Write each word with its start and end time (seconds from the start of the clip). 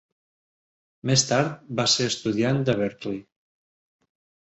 Més 1.09 1.27
tard 1.33 1.61
va 1.81 1.87
ser 1.99 2.09
estudiant 2.15 2.67
de 2.71 2.79
Berklee. 2.83 3.25